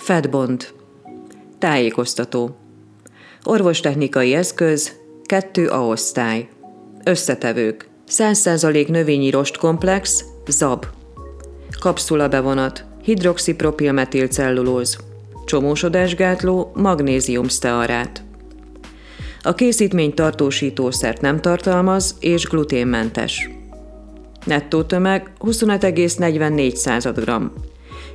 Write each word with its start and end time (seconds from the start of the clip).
Fedbond. 0.00 0.66
Tájékoztató. 1.58 2.56
Orvostechnikai 3.44 4.34
eszköz, 4.34 4.92
2 5.24 5.68
A 5.68 5.86
osztály. 5.86 6.48
Összetevők. 7.04 7.88
100% 8.08 8.88
növényi 8.88 9.30
rostkomplex, 9.30 10.24
ZAB. 10.46 10.86
Kapszula 11.80 12.28
bevonat, 12.28 12.84
hidroxipropilmetilcellulóz. 13.02 14.98
Csomósodásgátló, 15.44 16.72
magnézium 16.74 17.48
stearát. 17.48 18.22
A 19.42 19.54
készítmény 19.54 20.14
tartósítószert 20.14 21.20
nem 21.20 21.40
tartalmaz 21.40 22.16
és 22.20 22.44
gluténmentes. 22.44 23.50
Nettó 24.44 24.82
tömeg 24.82 25.32
25,44 25.38 27.62
g. 27.62 27.69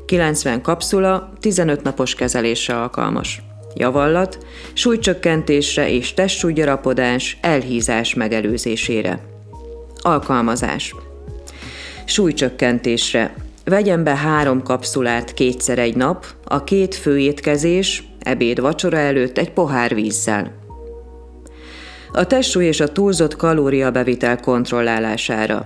90 0.05 0.61
kapszula, 0.61 1.33
15 1.39 1.83
napos 1.83 2.15
kezelésre 2.15 2.81
alkalmas. 2.81 3.41
Javallat, 3.75 4.37
súlycsökkentésre 4.73 5.89
és 5.89 6.13
testsúlygyarapodás, 6.13 7.37
elhízás 7.41 8.13
megelőzésére. 8.13 9.19
Alkalmazás. 10.01 10.95
Súlycsökkentésre. 12.05 13.35
Vegyen 13.63 14.03
be 14.03 14.15
három 14.15 14.63
kapszulát 14.63 15.33
kétszer 15.33 15.79
egy 15.79 15.95
nap, 15.95 16.25
a 16.43 16.63
két 16.63 16.95
főétkezés, 16.95 18.03
ebéd-vacsora 18.19 18.97
előtt 18.97 19.37
egy 19.37 19.51
pohár 19.51 19.95
vízzel. 19.95 20.51
A 22.11 22.27
testsúly 22.27 22.65
és 22.65 22.79
a 22.79 22.91
túlzott 22.91 23.35
kalóriabevitel 23.35 24.39
kontrollálására. 24.39 25.65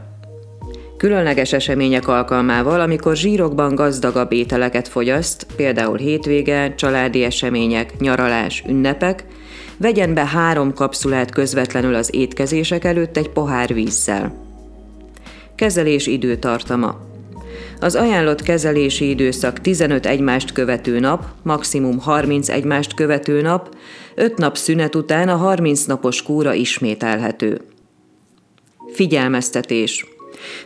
Különleges 0.99 1.53
események 1.53 2.08
alkalmával, 2.08 2.80
amikor 2.80 3.16
zsírokban 3.16 3.76
gazdagabb 3.76 4.31
ételeket 4.31 4.88
fogyaszt, 4.88 5.45
például 5.55 5.98
hétvége, 5.98 6.75
családi 6.75 7.23
események, 7.23 7.99
nyaralás, 7.99 8.63
ünnepek, 8.67 9.23
vegyen 9.78 10.14
be 10.14 10.25
három 10.25 10.73
kapszulát 10.73 11.31
közvetlenül 11.31 11.95
az 11.95 12.16
étkezések 12.16 12.83
előtt 12.83 13.17
egy 13.17 13.30
pohár 13.30 13.73
vízzel. 13.73 14.33
Kezelés 15.56 16.08
időtartama 16.08 17.08
az 17.80 17.95
ajánlott 17.95 18.41
kezelési 18.41 19.09
időszak 19.09 19.61
15 19.61 20.06
egymást 20.06 20.52
követő 20.52 21.00
nap, 21.00 21.25
maximum 21.44 22.00
30 22.00 22.50
egymást 22.50 22.94
követő 22.94 23.41
nap, 23.41 23.75
5 24.16 24.38
nap 24.38 24.58
szünet 24.58 24.95
után 24.95 25.30
a 25.30 25.36
30 25.36 25.86
napos 25.86 26.23
kúra 26.23 26.53
ismételhető. 26.53 27.61
Figyelmeztetés! 28.94 30.17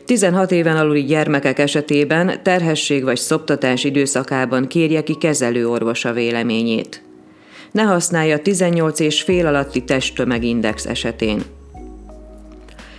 16 0.05 0.51
éven 0.51 0.77
aluli 0.77 1.03
gyermekek 1.03 1.59
esetében 1.59 2.43
terhesség 2.43 3.03
vagy 3.03 3.17
szoptatás 3.17 3.83
időszakában 3.83 4.67
kérje 4.67 5.03
ki 5.03 5.15
kezelőorvosa 5.15 6.13
véleményét. 6.13 7.01
Ne 7.71 7.81
használja 7.81 8.39
18 8.39 8.99
és 8.99 9.21
fél 9.21 9.47
alatti 9.47 9.83
testtömegindex 9.83 10.85
esetén. 10.85 11.41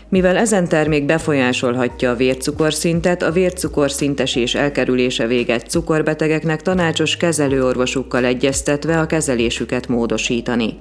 Mivel 0.09 0.37
ezen 0.37 0.69
termék 0.69 1.05
befolyásolhatja 1.05 2.11
a 2.11 2.15
vércukorszintet, 2.15 3.23
a 3.23 3.31
vércukorszintes 3.31 4.37
és 4.37 4.55
elkerülése 4.55 5.27
véget 5.27 5.69
cukorbetegeknek 5.69 6.63
tanácsos 6.63 7.17
kezelőorvosukkal 7.17 8.25
egyeztetve 8.25 9.01
a 9.01 9.07
kezelésüket 9.07 9.89
módosítani. 9.89 10.79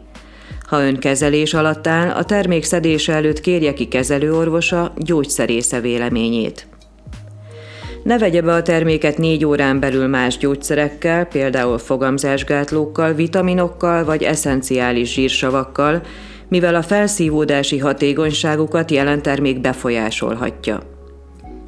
Ha 0.74 0.86
ön 0.86 1.00
kezelés 1.00 1.54
alatt 1.54 1.88
áll, 1.88 2.10
a 2.10 2.24
termék 2.24 2.64
szedése 2.64 3.14
előtt 3.14 3.40
kérje 3.40 3.74
ki 3.74 3.88
kezelőorvosa 3.88 4.94
gyógyszerésze 4.98 5.80
véleményét. 5.80 6.68
Ne 8.04 8.18
vegye 8.18 8.42
be 8.42 8.54
a 8.54 8.62
terméket 8.62 9.18
négy 9.18 9.46
órán 9.46 9.80
belül 9.80 10.08
más 10.08 10.38
gyógyszerekkel, 10.38 11.26
például 11.26 11.78
fogamzásgátlókkal, 11.78 13.14
vitaminokkal 13.14 14.06
vagy 14.06 14.24
eszenciális 14.24 15.14
zsírsavakkal, 15.14 16.02
mivel 16.48 16.76
a 16.76 16.82
felszívódási 16.82 17.78
hatékonyságukat 17.78 18.92
jelen 18.92 19.22
termék 19.22 19.62
befolyásolhatja. 19.62 20.80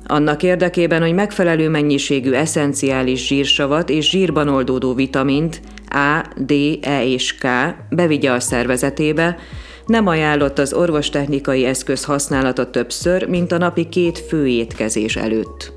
Annak 0.06 0.44
érdekében, 0.44 1.02
hogy 1.02 1.14
megfelelő 1.14 1.70
mennyiségű 1.70 2.32
eszenciális 2.32 3.28
zsírsavat 3.28 3.90
és 3.90 4.10
zsírban 4.10 4.48
oldódó 4.48 4.94
vitamint 4.94 5.62
A, 5.96 6.26
D, 6.38 6.52
E 6.82 7.06
és 7.06 7.36
K 7.36 7.48
bevigye 7.90 8.32
a 8.32 8.40
szervezetébe, 8.40 9.38
nem 9.86 10.08
ajánlott 10.08 10.60
az 10.60 10.74
orvostechnikai 10.74 11.66
eszköz 11.66 12.04
használata 12.04 12.70
többször, 12.70 13.28
mint 13.28 13.52
a 13.52 13.58
napi 13.58 13.90
két 13.90 14.20
fő 14.20 14.48
étkezés 14.48 15.16
előtt. 15.16 15.74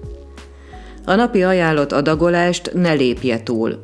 A 1.04 1.14
napi 1.14 1.42
ajánlott 1.42 1.92
adagolást 1.92 2.70
ne 2.74 2.92
lépje 2.92 3.42
túl, 3.42 3.82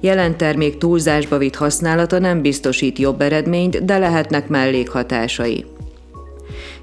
Jelen 0.00 0.36
termék 0.36 0.78
túlzásba 0.78 1.38
vitt 1.38 1.54
használata 1.54 2.18
nem 2.18 2.42
biztosít 2.42 2.98
jobb 2.98 3.20
eredményt, 3.20 3.84
de 3.84 3.98
lehetnek 3.98 4.48
mellékhatásai. 4.48 5.64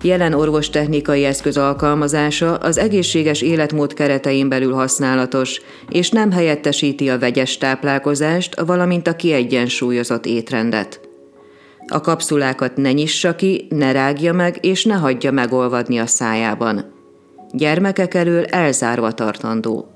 Jelen 0.06 0.34
orvostechnikai 0.34 1.24
eszköz 1.24 1.58
alkalmazása 1.58 2.56
az 2.56 2.78
egészséges 2.78 3.42
életmód 3.42 3.94
keretein 3.94 4.50
belül 4.50 4.74
használatos, 4.74 5.62
és 5.90 6.10
nem 6.10 6.32
helyettesíti 6.32 7.10
a 7.10 7.20
vegyes 7.20 7.58
táplálkozást, 7.58 8.60
valamint 8.60 9.08
a 9.08 9.16
kiegyensúlyozott 9.16 10.26
étrendet. 10.26 11.00
A 11.88 12.02
kapszulákat 12.02 12.78
ne 12.78 12.92
nyissa 12.92 13.36
ki, 13.36 13.68
ne 13.70 13.92
rágja 13.92 14.34
meg, 14.34 14.58
és 14.62 14.84
ne 14.84 14.94
hagyja 14.94 15.32
megolvadni 15.32 15.98
a 15.98 16.06
szájában. 16.06 16.94
Gyermekek 17.52 18.14
elől 18.14 18.44
elzárva 18.46 19.12
tartandó. 19.12 19.88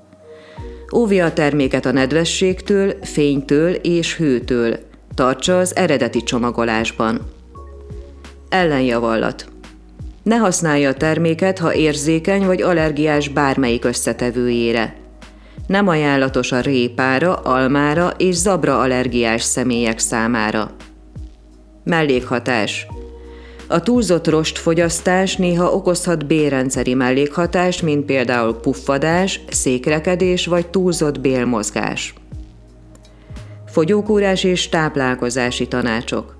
Óvja 0.94 1.24
a 1.24 1.32
terméket 1.32 1.86
a 1.86 1.92
nedvességtől, 1.92 2.94
fénytől 3.02 3.70
és 3.72 4.16
hőtől. 4.16 4.78
Tartsa 5.14 5.58
az 5.58 5.76
eredeti 5.76 6.22
csomagolásban. 6.22 7.20
Ellenjavallat. 8.48 9.49
Ne 10.22 10.36
használja 10.36 10.88
a 10.88 10.94
terméket, 10.94 11.58
ha 11.58 11.74
érzékeny 11.74 12.46
vagy 12.46 12.62
allergiás 12.62 13.28
bármelyik 13.28 13.84
összetevőjére. 13.84 14.96
Nem 15.66 15.88
ajánlatos 15.88 16.52
a 16.52 16.60
répára, 16.60 17.34
almára 17.34 18.12
és 18.16 18.34
zabra 18.34 18.80
allergiás 18.80 19.42
személyek 19.42 19.98
számára. 19.98 20.70
Mellékhatás– 21.84 22.86
a 23.72 23.80
túlzott 23.82 24.28
rostfogyasztás 24.28 25.36
néha 25.36 25.72
okozhat 25.72 26.26
bélrendszeri 26.26 26.94
mellékhatást, 26.94 27.82
mint 27.82 28.04
például 28.04 28.54
puffadás, 28.54 29.40
székrekedés 29.50 30.46
vagy 30.46 30.66
túlzott 30.66 31.20
bélmozgás. 31.20 32.14
Fogyókúrás 33.66 34.44
és 34.44 34.68
táplálkozási 34.68 35.68
tanácsok 35.68 36.36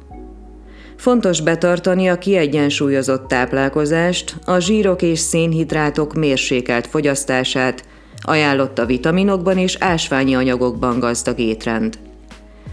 Fontos 1.01 1.41
betartani 1.41 2.09
a 2.09 2.19
kiegyensúlyozott 2.19 3.29
táplálkozást, 3.29 4.37
a 4.45 4.59
zsírok 4.59 5.03
és 5.03 5.19
szénhidrátok 5.19 6.15
mérsékelt 6.15 6.87
fogyasztását, 6.87 7.85
ajánlott 8.23 8.79
a 8.79 8.87
vitaminokban 8.87 9.59
és 9.59 9.77
ásványi 9.79 10.35
anyagokban 10.35 10.99
gazdag 10.99 11.39
étrend. 11.39 11.99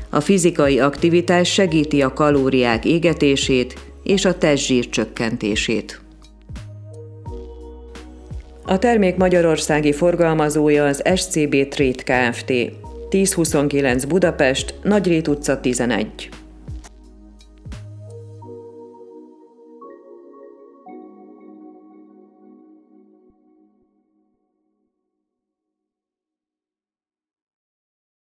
A 0.10 0.20
fizikai 0.20 0.80
aktivitás 0.80 1.52
segíti 1.52 2.02
a 2.02 2.14
kalóriák 2.14 2.86
égetését, 2.86 3.80
és 4.04 4.26
a 4.26 4.38
testzsír 4.38 4.90
csökkentését. 4.90 6.02
A 8.66 8.78
termék 8.80 9.16
magyarországi 9.16 9.94
forgalmazója 9.94 10.86
az 10.86 11.04
SCB 11.16 11.68
Trade 11.68 12.30
Kft. 12.30 12.52
1029 13.10 14.04
Budapest, 14.04 14.74
Nagyrét 14.84 15.28
utca 15.28 15.60
11. 15.60 16.30